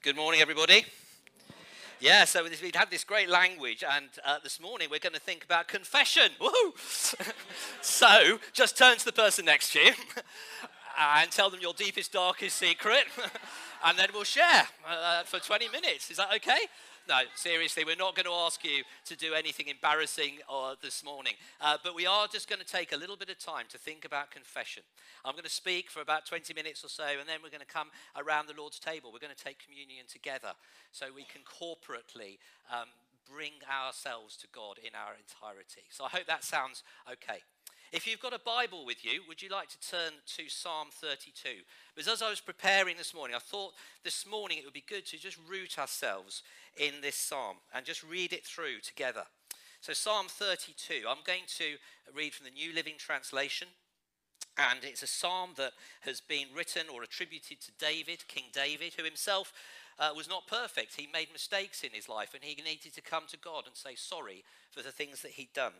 [0.00, 0.84] Good morning, everybody.
[1.98, 5.42] Yeah, so we've had this great language, and uh, this morning we're going to think
[5.44, 6.30] about confession.
[6.40, 7.32] Woohoo!
[7.82, 9.92] so just turn to the person next to you
[11.20, 13.06] and tell them your deepest, darkest secret,
[13.84, 16.12] and then we'll share uh, for 20 minutes.
[16.12, 16.68] Is that okay?
[17.08, 21.32] No, seriously, we're not going to ask you to do anything embarrassing uh, this morning.
[21.58, 24.04] Uh, but we are just going to take a little bit of time to think
[24.04, 24.82] about confession.
[25.24, 27.66] I'm going to speak for about 20 minutes or so, and then we're going to
[27.66, 29.10] come around the Lord's table.
[29.10, 30.52] We're going to take communion together
[30.92, 32.36] so we can corporately
[32.70, 32.88] um,
[33.24, 35.88] bring ourselves to God in our entirety.
[35.88, 37.40] So I hope that sounds okay.
[37.90, 41.48] If you've got a Bible with you, would you like to turn to Psalm 32?
[41.94, 43.72] Because as I was preparing this morning, I thought
[44.04, 46.42] this morning it would be good to just root ourselves
[46.76, 49.22] in this psalm and just read it through together.
[49.80, 51.76] So, Psalm 32, I'm going to
[52.14, 53.68] read from the New Living Translation.
[54.58, 59.04] And it's a psalm that has been written or attributed to David, King David, who
[59.04, 59.52] himself
[59.98, 60.96] uh, was not perfect.
[60.96, 63.94] He made mistakes in his life and he needed to come to God and say
[63.94, 65.72] sorry for the things that he'd done.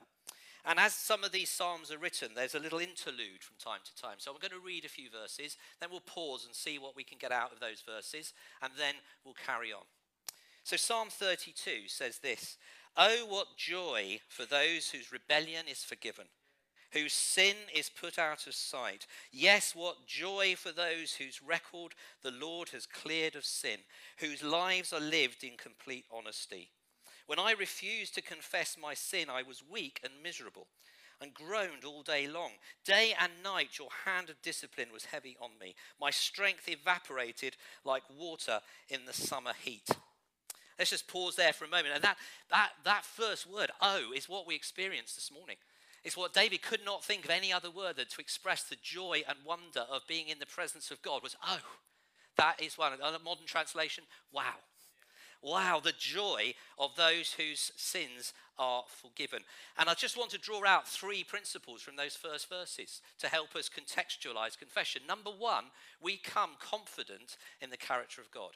[0.64, 4.03] And as some of these psalms are written, there's a little interlude from time to
[4.03, 4.17] time.
[4.19, 7.05] So I'm going to read a few verses, then we'll pause and see what we
[7.05, 9.84] can get out of those verses, and then we'll carry on.
[10.64, 12.59] So Psalm 32 says this
[12.97, 16.27] Oh, what joy for those whose rebellion is forgiven,
[16.92, 19.06] whose sin is put out of sight.
[19.31, 23.79] Yes, what joy for those whose record the Lord has cleared of sin,
[24.19, 26.70] whose lives are lived in complete honesty.
[27.28, 30.66] When I refused to confess my sin, I was weak and miserable
[31.20, 32.52] and groaned all day long.
[32.86, 35.74] Day and night, your hand of discipline was heavy on me.
[36.00, 39.90] My strength evaporated like water in the summer heat.
[40.78, 41.96] Let's just pause there for a moment.
[41.96, 42.16] And that,
[42.50, 45.56] that, that first word, oh, is what we experienced this morning.
[46.04, 49.22] It's what David could not think of any other word than to express the joy
[49.28, 51.58] and wonder of being in the presence of God was, oh,
[52.38, 52.92] that is one.
[53.02, 54.54] A uh, modern translation, wow.
[55.42, 59.42] Wow, the joy of those whose sins are forgiven.
[59.78, 63.55] And I just want to draw out three principles from those first verses to help
[63.55, 65.02] us contextualize confession.
[65.07, 65.64] Number one,
[66.02, 68.51] we come confident in the character of God.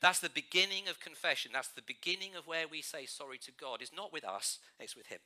[0.00, 1.52] That's the beginning of confession.
[1.52, 3.78] That's the beginning of where we say sorry to God.
[3.80, 5.20] It's not with us, it's with Him.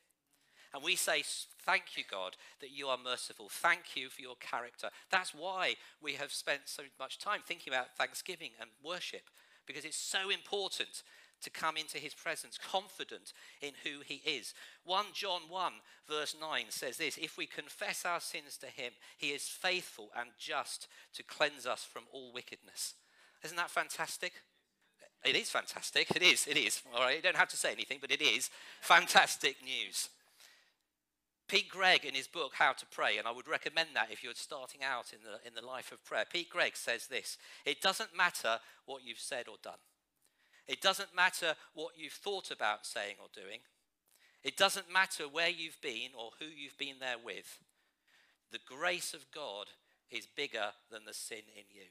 [0.73, 1.23] And we say,
[1.65, 3.47] Thank you, God, that you are merciful.
[3.49, 4.89] Thank you for your character.
[5.09, 9.23] That's why we have spent so much time thinking about thanksgiving and worship,
[9.67, 11.03] because it's so important
[11.41, 14.53] to come into his presence confident in who he is.
[14.85, 15.73] 1 John 1,
[16.07, 20.29] verse 9 says this If we confess our sins to him, he is faithful and
[20.39, 22.95] just to cleanse us from all wickedness.
[23.43, 24.33] Isn't that fantastic?
[25.23, 26.09] It is fantastic.
[26.15, 26.47] It is.
[26.47, 26.81] It is.
[26.95, 27.17] All right.
[27.17, 28.49] You don't have to say anything, but it is
[28.81, 30.09] fantastic news.
[31.47, 34.33] Pete Greig, in his book How to Pray, and I would recommend that if you're
[34.35, 38.15] starting out in the, in the life of prayer, Pete Greig says this It doesn't
[38.15, 39.79] matter what you've said or done,
[40.67, 43.59] it doesn't matter what you've thought about saying or doing,
[44.43, 47.59] it doesn't matter where you've been or who you've been there with.
[48.51, 49.67] The grace of God
[50.09, 51.87] is bigger than the sin in you.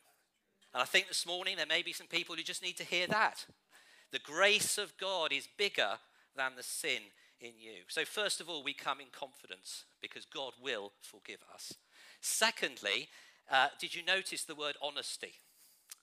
[0.72, 3.06] And I think this morning there may be some people who just need to hear
[3.08, 3.44] that.
[4.12, 5.98] The grace of God is bigger
[6.34, 7.00] than the sin
[7.40, 7.82] in you.
[7.88, 11.74] So, first of all, we come in confidence because God will forgive us.
[12.20, 13.08] Secondly,
[13.50, 15.34] uh, did you notice the word honesty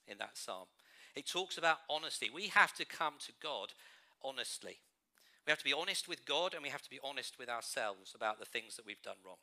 [0.08, 0.68] in that psalm?
[1.16, 2.30] It talks about honesty.
[2.34, 3.74] We have to come to God
[4.24, 4.80] honestly.
[5.46, 8.14] We have to be honest with God and we have to be honest with ourselves
[8.16, 9.38] about the things that we've done wrong.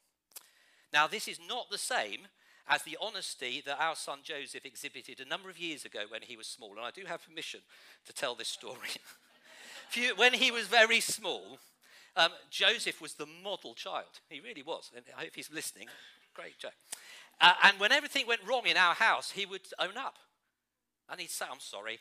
[0.92, 2.26] Now, this is not the same
[2.68, 6.36] as the honesty that our son Joseph exhibited a number of years ago when he
[6.36, 6.70] was small.
[6.70, 7.60] And I do have permission
[8.06, 8.88] to tell this story.
[10.16, 11.58] when he was very small,
[12.16, 14.20] um, Joseph was the model child.
[14.28, 14.90] He really was.
[14.94, 15.88] And I hope he's listening.
[16.34, 16.68] Great Joe.
[17.40, 20.18] Uh, and when everything went wrong in our house, he would own up.
[21.08, 22.00] And he'd say, I'm sorry.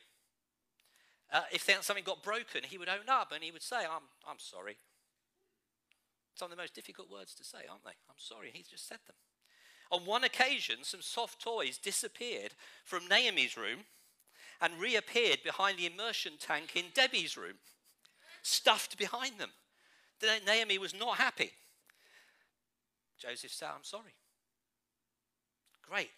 [1.31, 4.40] Uh, if something got broken, he would own up and he would say, I'm, I'm
[4.40, 4.78] sorry.
[6.36, 7.92] Some of the most difficult words to say, aren't they?
[8.09, 8.50] I'm sorry.
[8.53, 9.16] He's just said them.
[9.92, 12.53] On one occasion, some soft toys disappeared
[12.84, 13.80] from Naomi's room
[14.62, 17.56] and reappeared behind the immersion tank in Debbie's room,
[18.42, 19.51] stuffed behind them.
[20.45, 21.51] Naomi was not happy.
[23.19, 24.16] Joseph said, I'm sorry.
[25.88, 26.12] Great.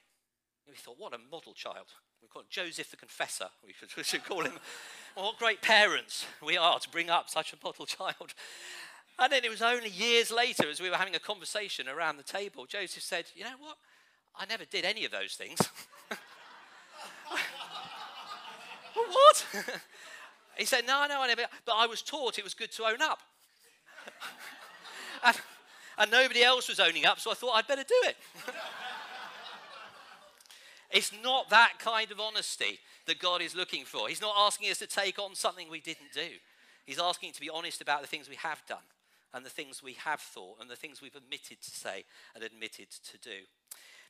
[0.68, 1.88] we thought, what a model child.
[2.22, 4.54] We've got Joseph the Confessor, we should, we should call him.
[5.16, 8.34] what great parents we are to bring up such a model child.
[9.18, 12.24] And then it was only years later, as we were having a conversation around the
[12.24, 13.78] table, Joseph said, You know what?
[14.36, 15.60] I never did any of those things.
[18.94, 19.46] what?
[20.58, 21.44] he said, No, no, I never.
[21.66, 23.20] But I was taught it was good to own up.
[25.24, 25.38] And,
[25.98, 28.18] and nobody else was owning up, so I thought I'd better do it.
[30.92, 34.10] It's not that kind of honesty that God is looking for.
[34.10, 36.28] He's not asking us to take on something we didn't do.
[36.86, 38.84] He's asking to be honest about the things we have done
[39.34, 42.04] and the things we have thought and the things we've omitted to say
[42.36, 43.46] and admitted to do.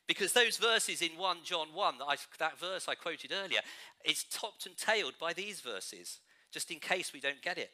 [0.08, 3.60] Because those verses in 1 John 1, that, I, that verse I quoted earlier,
[4.04, 6.18] is topped and tailed by these verses,
[6.50, 7.70] just in case we don't get it.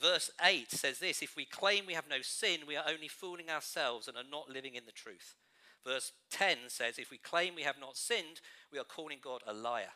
[0.00, 3.50] Verse 8 says this If we claim we have no sin, we are only fooling
[3.50, 5.36] ourselves and are not living in the truth.
[5.84, 8.40] Verse 10 says, If we claim we have not sinned,
[8.72, 9.92] we are calling God a liar.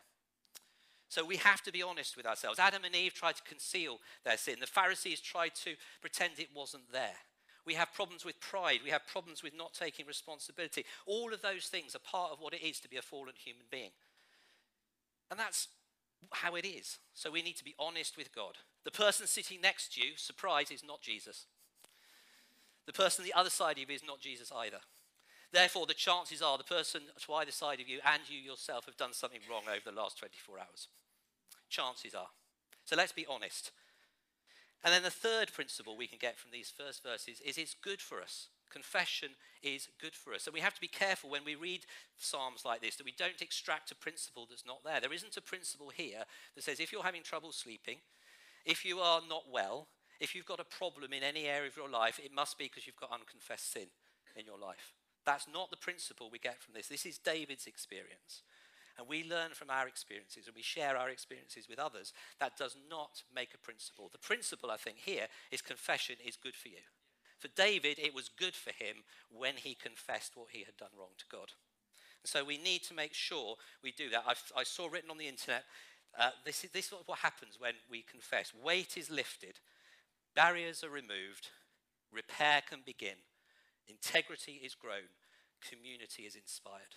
[1.09, 2.57] So we have to be honest with ourselves.
[2.57, 6.91] Adam and Eve tried to conceal their sin, the Pharisees tried to pretend it wasn't
[6.91, 7.17] there.
[7.65, 8.79] We have problems with pride.
[8.83, 10.83] We have problems with not taking responsibility.
[11.05, 13.65] All of those things are part of what it is to be a fallen human
[13.69, 13.91] being.
[15.29, 15.67] And that's
[16.31, 16.99] how it is.
[17.13, 18.57] So we need to be honest with God.
[18.83, 21.45] The person sitting next to you, surprise, is not Jesus.
[22.85, 24.79] The person on the other side of you is not Jesus either.
[25.51, 28.97] Therefore, the chances are the person to either side of you and you yourself have
[28.97, 30.87] done something wrong over the last 24 hours.
[31.69, 32.29] Chances are.
[32.85, 33.71] So let's be honest.
[34.83, 38.01] And then the third principle we can get from these first verses is it's good
[38.01, 38.47] for us.
[38.71, 39.29] Confession
[39.61, 40.47] is good for us.
[40.47, 41.85] And we have to be careful when we read
[42.17, 44.99] Psalms like this that we don't extract a principle that's not there.
[44.99, 46.23] There isn't a principle here
[46.55, 47.97] that says if you're having trouble sleeping,
[48.65, 49.87] if you are not well,
[50.19, 52.85] if you've got a problem in any area of your life, it must be because
[52.85, 53.87] you've got unconfessed sin
[54.35, 54.93] in your life.
[55.25, 56.87] That's not the principle we get from this.
[56.87, 58.43] This is David's experience.
[58.97, 62.13] And we learn from our experiences and we share our experiences with others.
[62.39, 64.09] That does not make a principle.
[64.11, 66.85] The principle, I think, here is confession is good for you.
[67.41, 68.97] For David, it was good for him
[69.29, 71.51] when he confessed what he had done wrong to God.
[72.23, 74.23] And so we need to make sure we do that.
[74.27, 75.63] I've, i saw written on the internet
[76.19, 78.51] uh, this, is, this is what happens when we confess.
[78.53, 79.59] Weight is lifted,
[80.35, 81.49] barriers are removed,
[82.11, 83.15] repair can begin,
[83.87, 85.15] integrity is grown,
[85.67, 86.95] community is inspired.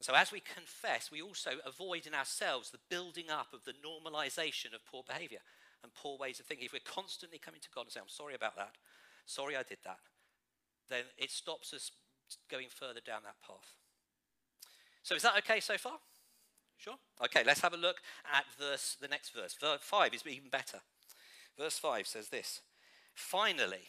[0.00, 4.74] So, as we confess, we also avoid in ourselves the building up of the normalization
[4.74, 5.38] of poor behavior
[5.82, 6.66] and poor ways of thinking.
[6.66, 8.76] If we're constantly coming to God and saying, I'm sorry about that,
[9.26, 9.98] sorry I did that,
[10.88, 11.90] then it stops us
[12.50, 13.76] going further down that path.
[15.02, 15.98] So, is that okay so far?
[16.78, 16.94] Sure?
[17.22, 17.96] Okay, let's have a look
[18.32, 19.54] at verse, the next verse.
[19.60, 20.80] Verse 5 is even better.
[21.58, 22.62] Verse 5 says this
[23.14, 23.88] Finally,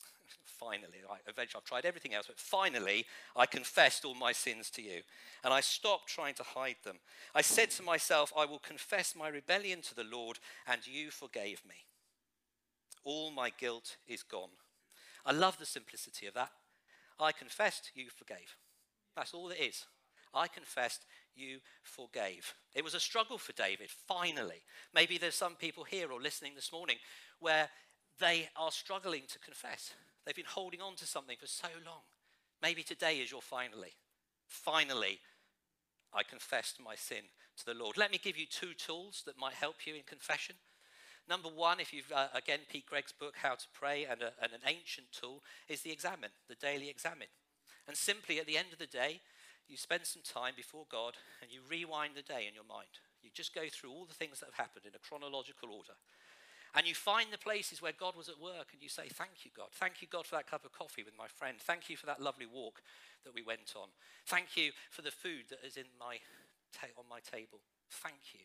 [0.44, 3.06] finally, I, eventually I've tried everything else, but finally
[3.36, 5.02] I confessed all my sins to you,
[5.44, 6.96] and I stopped trying to hide them.
[7.34, 11.62] I said to myself, I will confess my rebellion to the Lord, and you forgave
[11.66, 11.86] me.
[13.06, 14.50] All my guilt is gone.
[15.24, 16.50] I love the simplicity of that.
[17.20, 18.56] I confessed, you forgave.
[19.14, 19.84] That's all it is.
[20.34, 21.06] I confessed,
[21.36, 22.52] you forgave.
[22.74, 24.62] It was a struggle for David, finally.
[24.92, 26.96] Maybe there's some people here or listening this morning
[27.38, 27.68] where
[28.18, 29.94] they are struggling to confess.
[30.24, 32.02] They've been holding on to something for so long.
[32.60, 33.94] Maybe today is your finally.
[34.48, 35.20] Finally,
[36.12, 37.22] I confessed my sin
[37.58, 37.96] to the Lord.
[37.96, 40.56] Let me give you two tools that might help you in confession.
[41.28, 44.52] Number one, if you've, uh, again, Pete Greig's book, How to Pray, and, a, and
[44.52, 47.26] an ancient tool, is the examen, the daily examen.
[47.88, 49.20] And simply at the end of the day,
[49.68, 53.02] you spend some time before God and you rewind the day in your mind.
[53.22, 55.98] You just go through all the things that have happened in a chronological order.
[56.74, 59.50] And you find the places where God was at work and you say, Thank you,
[59.56, 59.68] God.
[59.72, 61.56] Thank you, God, for that cup of coffee with my friend.
[61.58, 62.82] Thank you for that lovely walk
[63.24, 63.88] that we went on.
[64.26, 66.18] Thank you for the food that is in my
[66.72, 67.60] ta- on my table.
[67.90, 68.40] Thank you.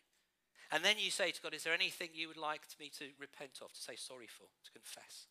[0.71, 3.59] And then you say to God, Is there anything you would like me to repent
[3.61, 5.27] of, to say sorry for, to confess?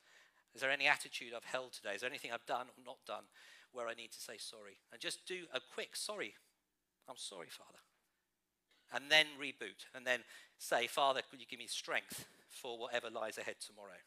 [0.54, 1.94] Is there any attitude I've held today?
[1.94, 3.25] Is there anything I've done or not done
[3.73, 4.78] where I need to say sorry?
[4.92, 6.35] And just do a quick sorry.
[7.09, 7.78] I'm sorry, Father.
[8.92, 10.20] And then reboot and then
[10.59, 14.00] say, Father, could you give me strength for whatever lies ahead tomorrow.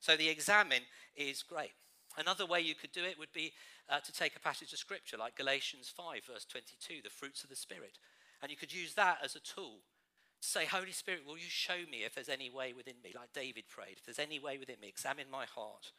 [0.00, 0.82] So the examen
[1.16, 1.72] is great.
[2.16, 3.52] Another way you could do it would be
[3.88, 7.50] uh, to take a passage of scripture like Galatians 5, verse 22, the fruits of
[7.50, 7.98] the Spirit.
[8.42, 9.99] And you could use that as a tool to
[10.40, 13.64] say, Holy Spirit, will you show me if there's any way within me, like David
[13.68, 15.92] prayed, if there's any way within me, examine my heart.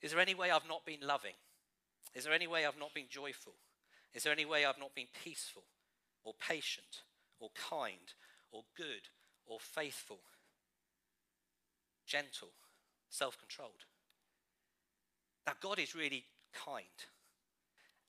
[0.00, 1.34] Is there any way I've not been loving?
[2.14, 3.54] Is there any way I've not been joyful?
[4.14, 5.64] Is there any way I've not been peaceful
[6.24, 7.02] or patient
[7.40, 8.14] or kind
[8.52, 9.08] or good
[9.46, 10.20] or faithful?
[12.08, 12.48] gentle,
[13.10, 13.84] self controlled.
[15.46, 16.84] Now, God is really kind,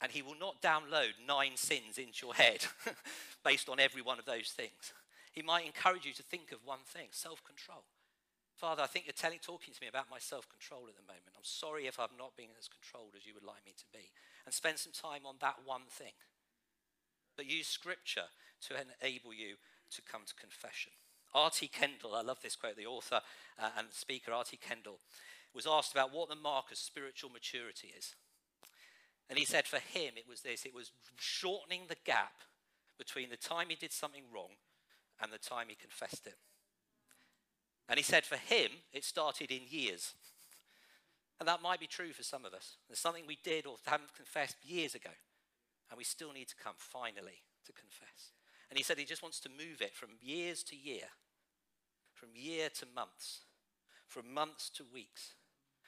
[0.01, 2.65] and He will not download nine sins into your head
[3.44, 4.94] based on every one of those things.
[5.32, 7.84] He might encourage you to think of one thing self control.
[8.56, 11.32] Father, I think you're telling, talking to me about my self control at the moment.
[11.38, 14.12] I'm sorry if I've not been as controlled as you would like me to be.
[14.46, 16.12] And spend some time on that one thing.
[17.38, 18.27] But use scripture
[18.68, 19.56] to enable you
[19.96, 20.91] to come to confession.
[21.34, 21.70] R.T.
[21.70, 23.22] Kendall, I love this quote, the author
[23.58, 24.58] uh, and speaker R.T.
[24.58, 25.00] Kendall,
[25.53, 28.15] was asked about what the mark of spiritual maturity is.
[29.29, 32.41] And he said for him, it was this it was shortening the gap
[32.98, 34.51] between the time he did something wrong
[35.21, 36.36] and the time he confessed it.
[37.88, 40.13] And he said for him, it started in years.
[41.39, 42.75] And that might be true for some of us.
[42.88, 45.09] There's something we did or haven't confessed years ago,
[45.89, 48.33] and we still need to come finally to confess.
[48.69, 51.07] And he said he just wants to move it from years to year,
[52.13, 53.41] from year to months,
[54.07, 55.33] from months to weeks,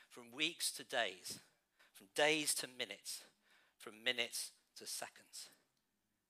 [0.09, 1.39] from weeks to days,
[1.93, 3.23] from days to minutes,
[3.81, 5.49] from minutes to seconds.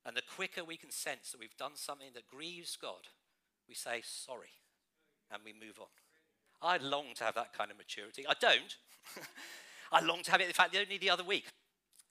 [0.05, 3.07] And the quicker we can sense that we've done something that grieves God,
[3.67, 4.55] we say sorry
[5.31, 5.87] and we move on.
[6.61, 8.25] I long to have that kind of maturity.
[8.27, 8.77] I don't.
[9.91, 10.47] I long to have it.
[10.47, 11.45] In fact, only the other week,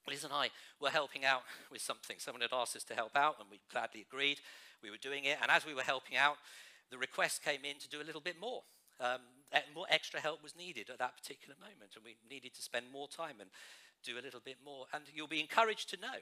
[0.09, 2.17] Liz and I were helping out with something.
[2.19, 4.41] Someone had asked us to help out, and we gladly agreed.
[4.83, 6.37] We were doing it, and as we were helping out,
[6.91, 8.63] the request came in to do a little bit more.
[8.99, 9.21] Um,
[9.75, 13.09] more extra help was needed at that particular moment, and we needed to spend more
[13.09, 13.51] time and
[14.05, 14.87] do a little bit more.
[14.93, 16.19] And you'll be encouraged to know.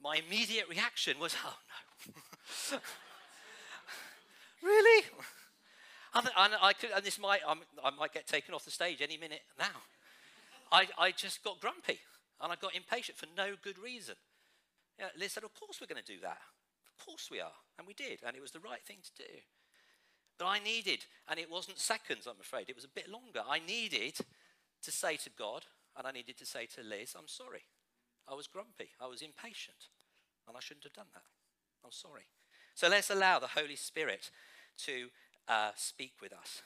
[0.00, 1.56] My immediate reaction was, "Oh
[2.72, 2.78] no."
[4.62, 5.04] really?
[6.14, 8.98] And, and I could, and this might, I'm, i might get taken off the stage
[9.00, 9.80] any minute now.
[10.70, 12.00] I, I just got grumpy
[12.40, 14.16] and I got impatient for no good reason.
[14.98, 16.38] Yeah, Liz said, Of course we're going to do that.
[16.86, 17.52] Of course we are.
[17.78, 18.20] And we did.
[18.26, 19.30] And it was the right thing to do.
[20.38, 23.42] But I needed, and it wasn't seconds, I'm afraid, it was a bit longer.
[23.48, 24.14] I needed
[24.82, 25.64] to say to God,
[25.96, 27.62] and I needed to say to Liz, I'm sorry.
[28.28, 28.90] I was grumpy.
[29.00, 29.88] I was impatient.
[30.48, 31.24] And I shouldn't have done that.
[31.84, 32.26] I'm sorry.
[32.74, 34.30] So let's allow the Holy Spirit
[34.86, 35.08] to
[35.48, 36.62] uh, speak with us.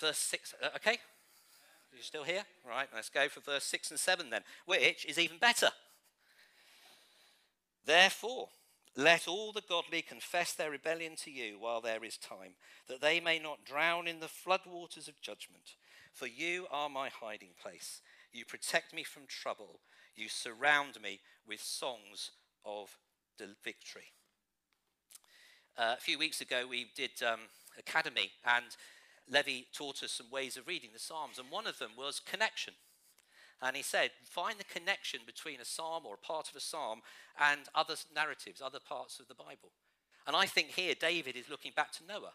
[0.00, 0.98] Verse 6, uh, okay?
[1.92, 2.44] Are you still here?
[2.66, 5.70] Right, let's go for verse 6 and 7 then, which is even better.
[7.84, 8.48] Therefore,
[8.96, 12.52] let all the godly confess their rebellion to you while there is time,
[12.88, 15.76] that they may not drown in the floodwaters of judgment.
[16.12, 18.00] For you are my hiding place.
[18.32, 19.80] You protect me from trouble.
[20.16, 22.32] You surround me with songs
[22.64, 22.96] of
[23.64, 24.12] victory.
[25.76, 27.40] Uh, a few weeks ago, we did um,
[27.78, 28.64] Academy, and
[29.30, 32.74] Levy taught us some ways of reading the Psalms, and one of them was connection.
[33.60, 37.00] And he said, find the connection between a psalm or a part of a psalm
[37.40, 39.72] and other narratives, other parts of the Bible.
[40.26, 42.34] And I think here David is looking back to Noah.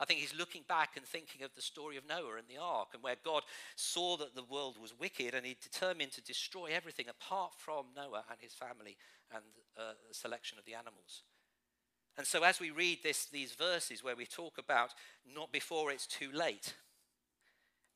[0.00, 2.88] I think he's looking back and thinking of the story of Noah and the ark,
[2.94, 3.42] and where God
[3.76, 8.24] saw that the world was wicked and he determined to destroy everything apart from Noah
[8.30, 8.96] and his family
[9.30, 9.44] and
[9.78, 11.22] uh, selection of the animals.
[12.16, 14.94] And so, as we read this, these verses where we talk about
[15.34, 16.74] not before it's too late,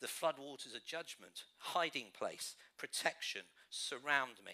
[0.01, 4.53] the floodwaters of judgment, hiding place, protection, surround me.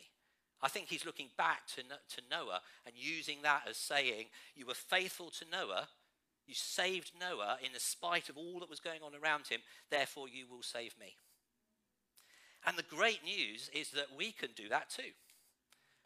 [0.62, 4.74] I think he's looking back to, to Noah and using that as saying, You were
[4.74, 5.88] faithful to Noah,
[6.46, 10.28] you saved Noah in the spite of all that was going on around him, therefore
[10.28, 11.16] you will save me.
[12.66, 15.12] And the great news is that we can do that too.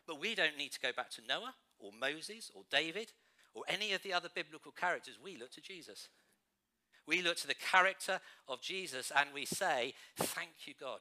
[0.06, 3.12] But we don't need to go back to Noah or Moses or David
[3.54, 6.08] or any of the other biblical characters, we look to Jesus.
[7.06, 11.00] We look to the character of Jesus and we say, Thank you, God,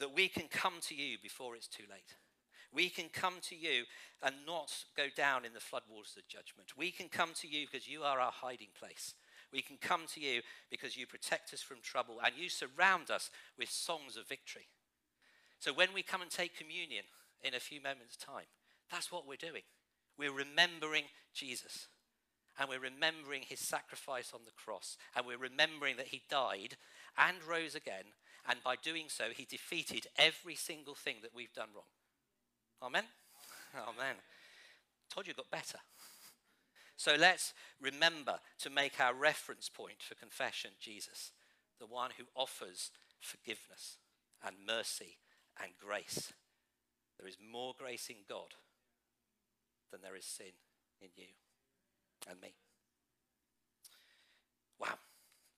[0.00, 2.14] that we can come to you before it's too late.
[2.72, 3.84] We can come to you
[4.22, 6.76] and not go down in the floodwaters of judgment.
[6.76, 9.14] We can come to you because you are our hiding place.
[9.52, 13.30] We can come to you because you protect us from trouble and you surround us
[13.58, 14.68] with songs of victory.
[15.58, 17.04] So when we come and take communion
[17.42, 18.44] in a few moments' time,
[18.90, 19.62] that's what we're doing.
[20.18, 21.88] We're remembering Jesus.
[22.58, 24.96] And we're remembering his sacrifice on the cross.
[25.14, 26.76] And we're remembering that he died
[27.16, 28.04] and rose again.
[28.48, 31.84] And by doing so, he defeated every single thing that we've done wrong.
[32.82, 33.04] Amen?
[33.74, 34.16] Amen.
[35.12, 35.78] Told you got better.
[36.96, 41.30] So let's remember to make our reference point for confession Jesus,
[41.78, 43.98] the one who offers forgiveness
[44.44, 45.18] and mercy
[45.62, 46.32] and grace.
[47.18, 48.54] There is more grace in God
[49.92, 50.52] than there is sin
[51.00, 51.26] in you
[52.28, 52.54] and me.
[54.78, 54.98] Wow,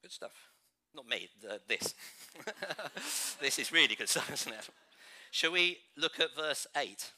[0.03, 0.33] good stuff.
[0.95, 1.95] Not me, the, this.
[3.41, 4.69] this is really good stuff, isn't it?
[5.31, 7.11] Shall we look at verse 8?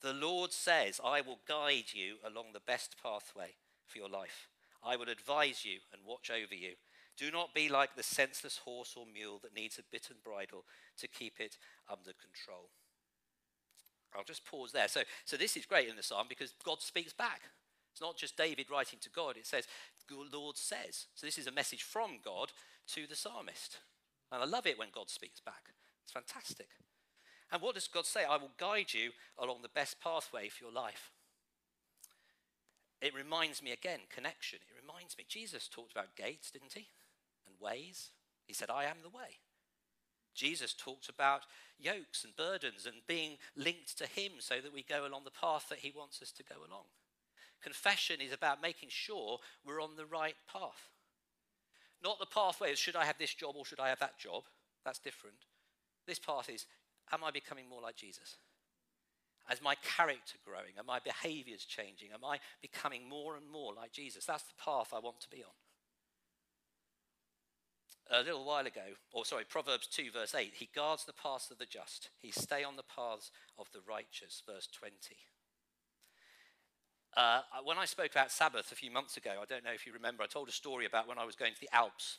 [0.00, 3.54] The Lord says, I will guide you along the best pathway
[3.86, 4.48] for your life.
[4.84, 6.72] I will advise you and watch over you.
[7.16, 10.64] Do not be like the senseless horse or mule that needs a bit and bridle
[10.98, 11.56] to keep it
[11.88, 12.70] under control.
[14.16, 14.88] I'll just pause there.
[14.88, 17.42] So, so this is great in the psalm because God speaks back.
[17.92, 19.66] It's not just David writing to God, it says,
[20.08, 21.06] the Lord says.
[21.14, 22.52] So this is a message from God
[22.94, 23.78] to the psalmist.
[24.30, 25.70] And I love it when God speaks back.
[26.02, 26.68] It's fantastic.
[27.50, 28.24] And what does God say?
[28.24, 31.10] I will guide you along the best pathway for your life.
[33.00, 34.60] It reminds me again, connection.
[34.62, 36.88] It reminds me, Jesus talked about gates, didn't he?
[37.46, 38.10] And ways.
[38.46, 39.38] He said, I am the way.
[40.34, 41.42] Jesus talked about
[41.78, 45.66] yokes and burdens and being linked to Him so that we go along the path
[45.68, 46.84] that He wants us to go along.
[47.62, 50.90] Confession is about making sure we're on the right path.
[52.02, 54.44] Not the pathway of should I have this job or should I have that job?
[54.84, 55.36] That's different.
[56.06, 56.66] This path is
[57.12, 58.36] am I becoming more like Jesus?
[59.52, 60.78] Is my character growing?
[60.78, 62.08] Are my behaviors changing?
[62.14, 64.24] Am I becoming more and more like Jesus?
[64.24, 65.52] That's the path I want to be on
[68.12, 71.58] a little while ago, or sorry, Proverbs 2, verse 8, he guards the paths of
[71.58, 72.10] the just.
[72.18, 74.92] He stay on the paths of the righteous, verse 20.
[77.14, 79.92] Uh, when I spoke about Sabbath a few months ago, I don't know if you
[79.92, 82.18] remember, I told a story about when I was going to the Alps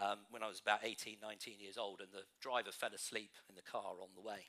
[0.00, 3.56] um, when I was about 18, 19 years old, and the driver fell asleep in
[3.56, 4.46] the car on the way.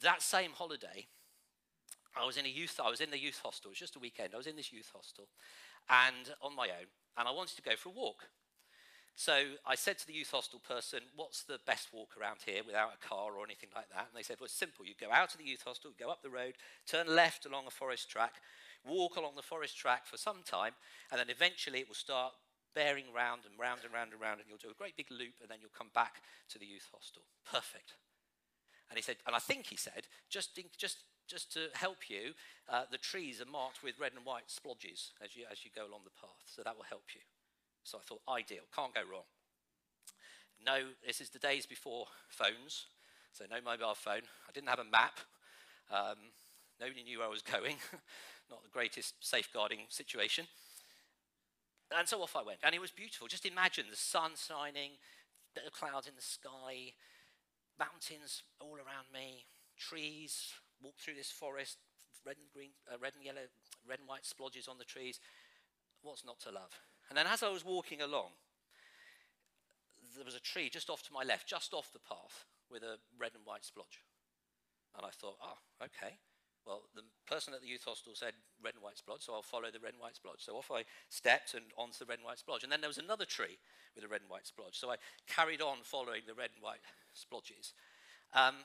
[0.00, 1.06] That same holiday,
[2.16, 3.68] I was in a youth, I was in the youth hostel.
[3.68, 4.30] It was just a weekend.
[4.32, 5.28] I was in this youth hostel,
[5.90, 8.28] and on my own, and I wanted to go for a walk.
[9.16, 12.94] So I said to the youth hostel person, What's the best walk around here without
[12.94, 14.08] a car or anything like that?
[14.10, 14.84] And they said, Well, it's simple.
[14.84, 16.54] You go out of the youth hostel, go up the road,
[16.86, 18.34] turn left along a forest track,
[18.84, 20.72] walk along the forest track for some time,
[21.10, 22.32] and then eventually it will start
[22.74, 25.38] bearing round and round and round and round, and you'll do a great big loop,
[25.40, 27.22] and then you'll come back to the youth hostel.
[27.46, 27.94] Perfect.
[28.90, 32.34] And he said, and I think he said, just, just, just to help you,
[32.68, 35.86] uh, the trees are marked with red and white splodges as you, as you go
[35.86, 37.22] along the path, so that will help you.
[37.84, 39.28] So I thought, ideal, can't go wrong.
[40.64, 42.86] No, this is the days before phones,
[43.32, 44.24] so no mobile phone.
[44.48, 45.20] I didn't have a map.
[45.92, 46.32] Um,
[46.80, 47.76] nobody knew where I was going.
[48.50, 50.46] Not the greatest safeguarding situation.
[51.96, 52.60] And so off I went.
[52.62, 53.28] And it was beautiful.
[53.28, 54.92] Just imagine the sun shining,
[55.66, 56.94] of clouds in the sky,
[57.78, 59.44] mountains all around me,
[59.78, 61.78] trees, walk through this forest,
[62.24, 63.46] red and green, uh, red and yellow,
[63.86, 65.20] red and white splodges on the trees.
[66.02, 66.72] What's not to love?
[67.08, 68.30] And then as I was walking along,
[70.16, 72.98] there was a tree just off to my left, just off the path, with a
[73.18, 74.02] red and white splodge.
[74.96, 76.18] And I thought, oh, okay.
[76.66, 78.32] Well, the person at the youth hostel said
[78.62, 80.40] red and white splodge, so I'll follow the red and white splodge.
[80.40, 82.62] So off I stepped and onto the red and white splodge.
[82.62, 83.58] And then there was another tree
[83.94, 84.74] with a red and white splodge.
[84.74, 84.96] So I
[85.28, 86.80] carried on following the red and white
[87.12, 87.74] splodges.
[88.32, 88.64] Um,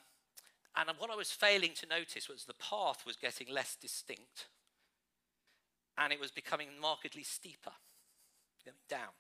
[0.76, 4.48] and what I was failing to notice was the path was getting less distinct
[5.98, 7.74] and it was becoming markedly steeper
[8.66, 9.14] going down.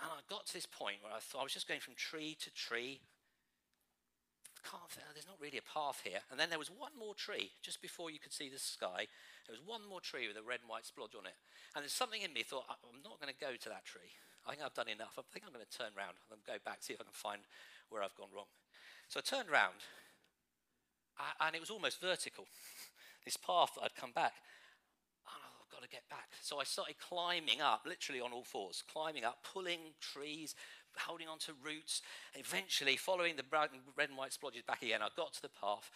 [0.00, 2.36] And I got to this point where I thought I was just going from tree
[2.40, 3.04] to tree.
[4.64, 6.20] Can't, there's not really a path here.
[6.30, 9.08] And then there was one more tree just before you could see the sky.
[9.44, 11.36] There was one more tree with a red and white splodge on it.
[11.76, 14.12] And there's something in me thought, I'm not going to go to that tree.
[14.44, 15.20] I think I've done enough.
[15.20, 17.44] I think I'm going to turn around and go back, see if I can find
[17.88, 18.48] where I've gone wrong.
[19.08, 19.84] So I turned around,
[21.40, 22.48] and it was almost vertical.
[23.24, 24.32] this path that I'd come back
[25.70, 26.30] got to get back.
[26.42, 30.54] So I started climbing up, literally on all fours, climbing up, pulling trees,
[30.96, 32.02] holding onto roots,
[32.34, 35.02] eventually following the red and white splodges back again.
[35.02, 35.90] I got to the path,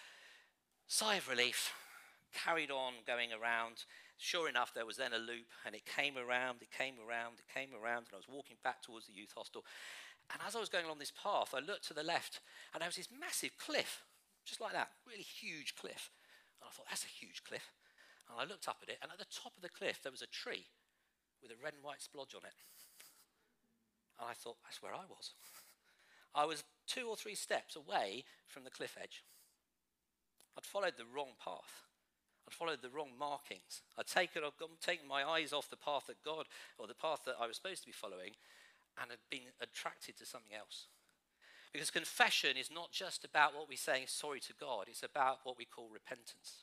[0.86, 1.72] sigh of relief,
[2.32, 3.84] carried on going around.
[4.16, 7.52] Sure enough, there was then a loop, and it came around, it came around, it
[7.52, 9.64] came around, and I was walking back towards the youth hostel.
[10.32, 12.40] And as I was going along this path, I looked to the left,
[12.72, 14.04] and there was this massive cliff,
[14.46, 16.10] just like that, really huge cliff.
[16.60, 17.72] And I thought, that's a huge cliff.
[18.28, 20.22] And I looked up at it, and at the top of the cliff, there was
[20.22, 20.66] a tree
[21.42, 22.56] with a red and white splodge on it.
[24.18, 25.32] And I thought, that's where I was.
[26.34, 29.22] I was two or three steps away from the cliff edge.
[30.56, 31.84] I'd followed the wrong path.
[32.46, 33.82] I'd followed the wrong markings.
[33.98, 36.46] I'd taken, I'd taken my eyes off the path that God,
[36.78, 38.32] or the path that I was supposed to be following,
[39.00, 40.86] and had been attracted to something else.
[41.72, 45.58] Because confession is not just about what we say sorry to God, it's about what
[45.58, 46.62] we call repentance.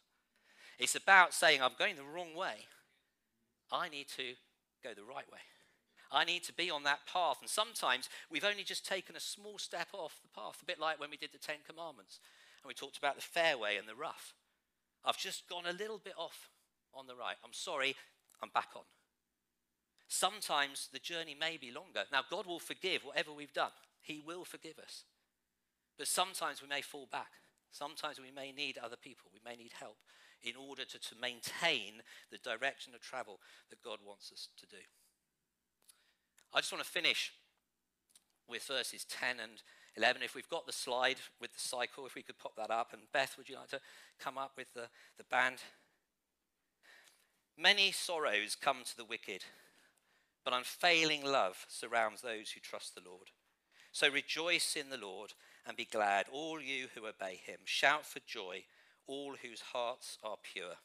[0.82, 2.66] It's about saying, I'm going the wrong way.
[3.72, 4.34] I need to
[4.84, 5.40] go the right way.
[6.12, 7.38] I need to be on that path.
[7.40, 11.00] And sometimes we've only just taken a small step off the path, a bit like
[11.00, 12.20] when we did the Ten Commandments
[12.64, 14.34] and we talked about the fairway and the rough.
[15.06, 16.50] I've just gone a little bit off
[16.96, 17.36] on the right.
[17.46, 17.96] I'm sorry,
[18.42, 18.84] I'm back on.
[20.08, 22.06] Sometimes the journey may be longer.
[22.12, 25.04] Now, God will forgive whatever we've done, He will forgive us.
[26.00, 27.30] But sometimes we may fall back.
[27.72, 29.98] Sometimes we may need other people, we may need help
[30.44, 32.02] in order to, to maintain
[32.32, 34.82] the direction of travel that God wants us to do.
[36.54, 37.32] I just want to finish
[38.48, 39.62] with verses 10 and
[39.96, 40.22] 11.
[40.22, 42.94] If we've got the slide with the cycle, if we could pop that up.
[42.94, 43.80] And Beth, would you like to
[44.20, 45.58] come up with the, the band?
[47.58, 49.44] Many sorrows come to the wicked,
[50.44, 53.30] but unfailing love surrounds those who trust the Lord.
[53.92, 55.34] So rejoice in the Lord
[55.66, 57.60] and be glad, all you who obey him.
[57.66, 58.64] Shout for joy
[59.08, 60.76] all whose hearts are pure.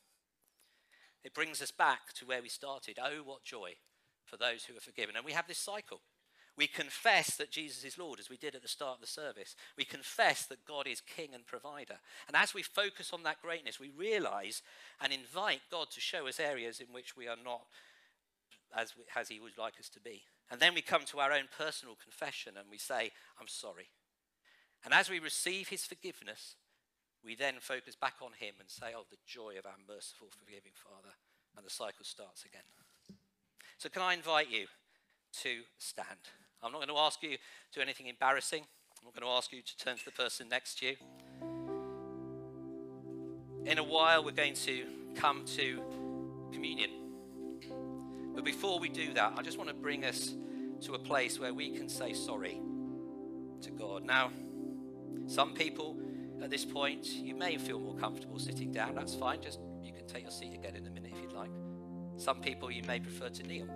[1.25, 2.99] It brings us back to where we started.
[3.03, 3.75] Oh, what joy
[4.25, 5.17] for those who are forgiven.
[5.17, 6.01] And we have this cycle.
[6.57, 9.55] We confess that Jesus is Lord, as we did at the start of the service.
[9.77, 11.99] We confess that God is King and provider.
[12.27, 14.63] And as we focus on that greatness, we realize
[15.01, 17.67] and invite God to show us areas in which we are not
[18.75, 20.23] as, we, as He would like us to be.
[20.51, 23.91] And then we come to our own personal confession and we say, I'm sorry.
[24.85, 26.57] And as we receive His forgiveness,
[27.27, 30.73] we then focus back on Him and say, Oh, the joy of our merciful, forgiving
[30.75, 31.13] Father.
[31.57, 32.63] And the cycle starts again.
[33.79, 34.67] So, can I invite you
[35.43, 36.31] to stand?
[36.63, 37.39] I'm not going to ask you to
[37.75, 38.61] do anything embarrassing.
[38.63, 40.97] I'm not going to ask you to turn to the person next to you.
[43.65, 44.85] In a while, we're going to
[45.17, 45.83] come to
[46.53, 46.91] communion.
[48.35, 50.35] But before we do that, I just want to bring us
[50.83, 52.61] to a place where we can say sorry
[53.63, 54.05] to God.
[54.05, 54.31] Now,
[55.27, 55.97] some people
[56.43, 58.95] at this point, you may feel more comfortable sitting down.
[58.95, 59.41] That's fine.
[59.43, 61.51] Just you can take your seat again in a minute if you'd like.
[62.17, 63.67] Some people you may prefer to kneel.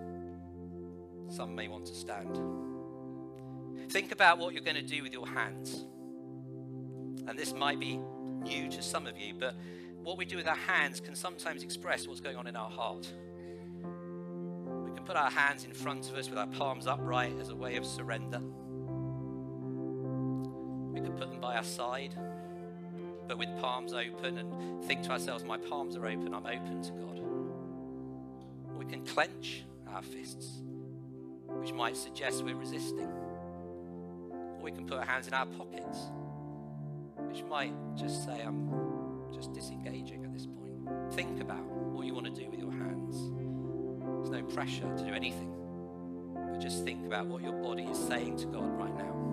[1.28, 2.38] Some may want to stand.
[3.90, 5.84] Think about what you're going to do with your hands.
[7.26, 8.00] And this might be
[8.42, 9.54] new to some of you, but
[10.02, 13.12] what we do with our hands can sometimes express what's going on in our heart.
[14.84, 17.54] We can put our hands in front of us with our palms upright as a
[17.56, 18.40] way of surrender.
[20.92, 22.14] We can put them by our side,
[23.30, 26.90] but with palms open and think to ourselves, My palms are open, I'm open to
[26.90, 27.20] God.
[28.76, 30.62] We can clench our fists
[31.46, 33.06] which might suggest we're resisting.
[34.32, 36.10] Or we can put our hands in our pockets,
[37.18, 38.68] which might just say, I'm
[39.32, 41.12] just disengaging at this point.
[41.12, 43.16] Think about what you want to do with your hands.
[44.18, 45.54] There's no pressure to do anything,
[46.34, 49.29] but just think about what your body is saying to God right now.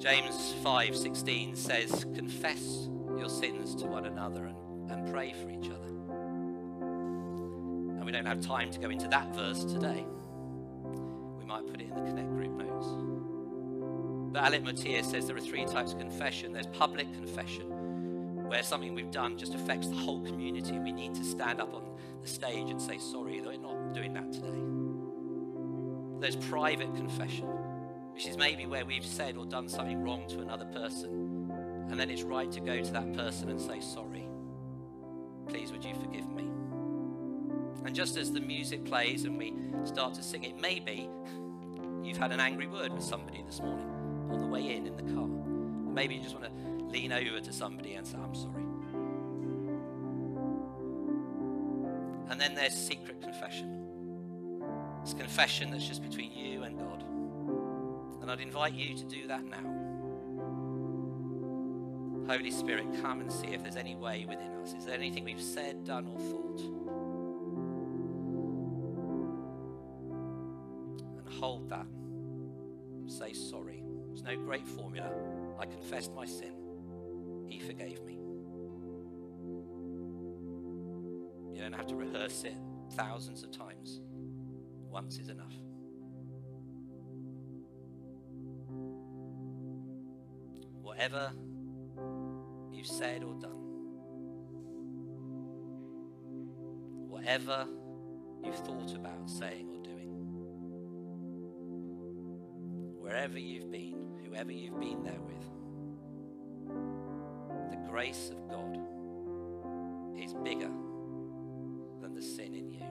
[0.00, 5.88] James 5:16 says, "Confess your sins to one another and, and pray for each other."
[6.80, 10.06] And we don't have time to go into that verse today.
[11.38, 12.86] We might put it in the Connect group notes.
[14.32, 17.66] But Alec Motyer says there are three types of confession there's public confession,
[18.48, 21.74] where something we've done just affects the whole community, and we need to stand up
[21.74, 21.82] on
[22.22, 24.62] the stage and say, Sorry, Though we're not doing that today.
[26.20, 27.48] There's private confession,
[28.20, 31.50] which is maybe where we've said or done something wrong to another person,
[31.88, 34.28] and then it's right to go to that person and say, Sorry.
[35.48, 36.42] Please, would you forgive me?
[37.86, 39.54] And just as the music plays and we
[39.84, 41.08] start to sing it, maybe
[42.02, 43.88] you've had an angry word with somebody this morning
[44.30, 45.26] on the way in in the car.
[45.26, 48.64] Maybe you just want to lean over to somebody and say, I'm sorry.
[52.28, 54.60] And then there's secret confession.
[55.00, 57.02] It's confession that's just between you and God.
[58.20, 59.80] And I'd invite you to do that now.
[62.26, 64.72] Holy Spirit, come and see if there's any way within us.
[64.74, 66.60] Is there anything we've said, done, or thought?
[71.18, 71.86] And hold that.
[73.06, 73.82] Say sorry.
[74.08, 75.10] There's no great formula.
[75.58, 76.52] I confessed my sin.
[77.46, 78.20] He forgave me.
[81.52, 82.54] You don't have to rehearse it
[82.92, 84.00] thousands of times.
[84.88, 85.54] Once is enough.
[91.00, 91.32] Whatever
[92.70, 93.56] you've said or done,
[97.08, 97.66] whatever
[98.44, 100.10] you've thought about saying or doing,
[103.00, 105.46] wherever you've been, whoever you've been there with,
[107.70, 108.78] the grace of God
[110.22, 110.70] is bigger
[112.02, 112.84] than the sin in you.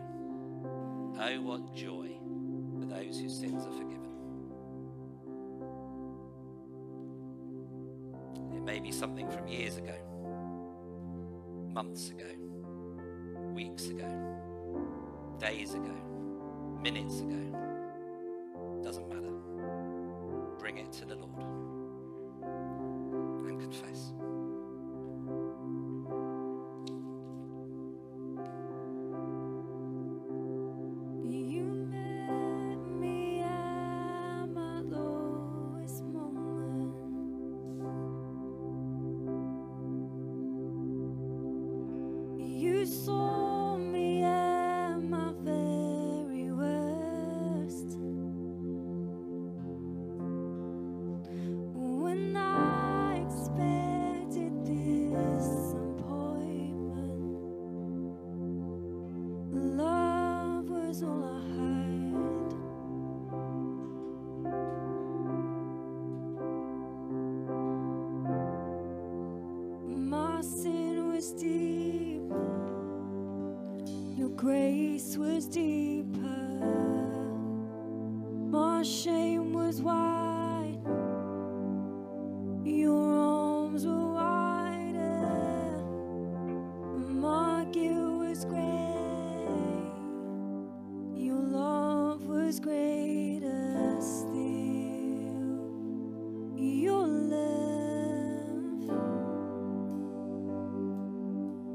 [1.20, 2.10] Oh, what joy
[2.80, 3.99] for those whose sins are forgiven.
[8.70, 9.96] It may be something from years ago,
[11.74, 12.30] months ago,
[13.52, 14.08] weeks ago,
[15.40, 15.96] days ago,
[16.80, 18.82] minutes ago.
[18.84, 19.34] Doesn't matter
[20.60, 21.39] bring it to the Lord